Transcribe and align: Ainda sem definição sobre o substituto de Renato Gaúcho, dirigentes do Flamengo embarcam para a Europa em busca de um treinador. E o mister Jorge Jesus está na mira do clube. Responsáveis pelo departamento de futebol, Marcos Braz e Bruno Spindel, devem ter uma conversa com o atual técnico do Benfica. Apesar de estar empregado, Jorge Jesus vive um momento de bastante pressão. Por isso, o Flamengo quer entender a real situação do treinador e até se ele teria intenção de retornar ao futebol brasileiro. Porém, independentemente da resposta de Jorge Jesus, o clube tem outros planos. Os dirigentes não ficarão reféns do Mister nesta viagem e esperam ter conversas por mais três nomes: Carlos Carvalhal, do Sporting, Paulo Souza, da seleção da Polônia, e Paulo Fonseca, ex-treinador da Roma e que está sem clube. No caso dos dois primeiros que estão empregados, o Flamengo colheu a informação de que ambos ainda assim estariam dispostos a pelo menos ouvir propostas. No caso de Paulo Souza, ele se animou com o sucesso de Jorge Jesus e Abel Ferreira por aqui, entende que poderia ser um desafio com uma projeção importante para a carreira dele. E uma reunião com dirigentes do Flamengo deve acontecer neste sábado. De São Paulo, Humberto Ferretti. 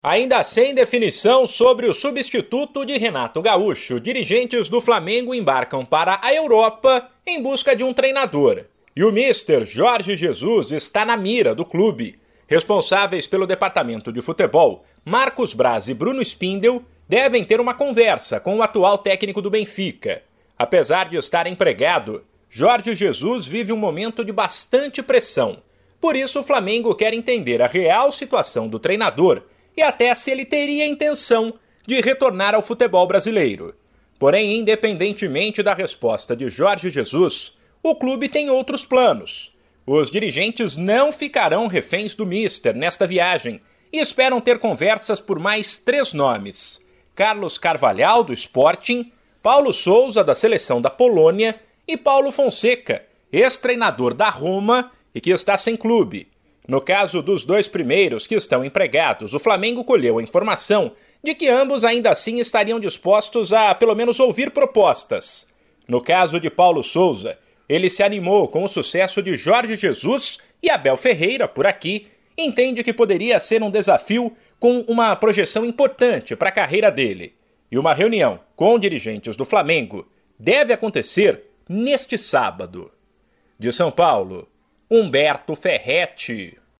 Ainda 0.00 0.44
sem 0.44 0.72
definição 0.74 1.44
sobre 1.44 1.88
o 1.88 1.92
substituto 1.92 2.86
de 2.86 2.96
Renato 2.96 3.42
Gaúcho, 3.42 3.98
dirigentes 3.98 4.68
do 4.68 4.80
Flamengo 4.80 5.34
embarcam 5.34 5.84
para 5.84 6.20
a 6.22 6.32
Europa 6.32 7.10
em 7.26 7.42
busca 7.42 7.74
de 7.74 7.82
um 7.82 7.92
treinador. 7.92 8.66
E 8.94 9.02
o 9.02 9.10
mister 9.10 9.64
Jorge 9.64 10.16
Jesus 10.16 10.70
está 10.70 11.04
na 11.04 11.16
mira 11.16 11.52
do 11.52 11.64
clube. 11.64 12.16
Responsáveis 12.46 13.26
pelo 13.26 13.44
departamento 13.44 14.12
de 14.12 14.22
futebol, 14.22 14.84
Marcos 15.04 15.52
Braz 15.52 15.88
e 15.88 15.94
Bruno 15.94 16.22
Spindel, 16.22 16.84
devem 17.08 17.44
ter 17.44 17.60
uma 17.60 17.74
conversa 17.74 18.38
com 18.38 18.56
o 18.56 18.62
atual 18.62 18.98
técnico 18.98 19.42
do 19.42 19.50
Benfica. 19.50 20.22
Apesar 20.56 21.08
de 21.08 21.16
estar 21.16 21.48
empregado, 21.48 22.24
Jorge 22.48 22.94
Jesus 22.94 23.48
vive 23.48 23.72
um 23.72 23.76
momento 23.76 24.24
de 24.24 24.30
bastante 24.30 25.02
pressão. 25.02 25.60
Por 26.00 26.14
isso, 26.14 26.38
o 26.38 26.44
Flamengo 26.44 26.94
quer 26.94 27.12
entender 27.12 27.60
a 27.60 27.66
real 27.66 28.12
situação 28.12 28.68
do 28.68 28.78
treinador 28.78 29.42
e 29.78 29.82
até 29.82 30.12
se 30.12 30.28
ele 30.32 30.44
teria 30.44 30.84
intenção 30.84 31.54
de 31.86 32.00
retornar 32.00 32.52
ao 32.52 32.60
futebol 32.60 33.06
brasileiro. 33.06 33.76
Porém, 34.18 34.58
independentemente 34.58 35.62
da 35.62 35.72
resposta 35.72 36.34
de 36.34 36.48
Jorge 36.48 36.90
Jesus, 36.90 37.56
o 37.80 37.94
clube 37.94 38.28
tem 38.28 38.50
outros 38.50 38.84
planos. 38.84 39.56
Os 39.86 40.10
dirigentes 40.10 40.76
não 40.76 41.12
ficarão 41.12 41.68
reféns 41.68 42.12
do 42.12 42.26
Mister 42.26 42.74
nesta 42.74 43.06
viagem 43.06 43.60
e 43.92 44.00
esperam 44.00 44.40
ter 44.40 44.58
conversas 44.58 45.20
por 45.20 45.38
mais 45.38 45.78
três 45.78 46.12
nomes: 46.12 46.84
Carlos 47.14 47.56
Carvalhal, 47.56 48.24
do 48.24 48.32
Sporting, 48.32 49.12
Paulo 49.40 49.72
Souza, 49.72 50.24
da 50.24 50.34
seleção 50.34 50.80
da 50.80 50.90
Polônia, 50.90 51.54
e 51.86 51.96
Paulo 51.96 52.32
Fonseca, 52.32 53.04
ex-treinador 53.32 54.12
da 54.12 54.28
Roma 54.28 54.90
e 55.14 55.20
que 55.20 55.30
está 55.30 55.56
sem 55.56 55.76
clube. 55.76 56.26
No 56.68 56.82
caso 56.82 57.22
dos 57.22 57.46
dois 57.46 57.66
primeiros 57.66 58.26
que 58.26 58.34
estão 58.34 58.62
empregados, 58.62 59.32
o 59.32 59.38
Flamengo 59.38 59.82
colheu 59.82 60.18
a 60.18 60.22
informação 60.22 60.92
de 61.24 61.34
que 61.34 61.48
ambos 61.48 61.82
ainda 61.82 62.10
assim 62.10 62.38
estariam 62.40 62.78
dispostos 62.78 63.54
a 63.54 63.74
pelo 63.74 63.94
menos 63.94 64.20
ouvir 64.20 64.50
propostas. 64.50 65.48
No 65.88 66.02
caso 66.02 66.38
de 66.38 66.50
Paulo 66.50 66.82
Souza, 66.82 67.38
ele 67.66 67.88
se 67.88 68.02
animou 68.02 68.48
com 68.48 68.64
o 68.64 68.68
sucesso 68.68 69.22
de 69.22 69.34
Jorge 69.34 69.76
Jesus 69.76 70.40
e 70.62 70.68
Abel 70.68 70.98
Ferreira 70.98 71.48
por 71.48 71.66
aqui, 71.66 72.06
entende 72.36 72.84
que 72.84 72.92
poderia 72.92 73.40
ser 73.40 73.62
um 73.62 73.70
desafio 73.70 74.36
com 74.60 74.80
uma 74.86 75.16
projeção 75.16 75.64
importante 75.64 76.36
para 76.36 76.50
a 76.50 76.52
carreira 76.52 76.90
dele. 76.90 77.34
E 77.72 77.78
uma 77.78 77.94
reunião 77.94 78.40
com 78.54 78.78
dirigentes 78.78 79.36
do 79.36 79.44
Flamengo 79.46 80.06
deve 80.38 80.74
acontecer 80.74 81.44
neste 81.66 82.18
sábado. 82.18 82.92
De 83.58 83.72
São 83.72 83.90
Paulo, 83.90 84.46
Humberto 84.90 85.54
Ferretti. 85.54 86.56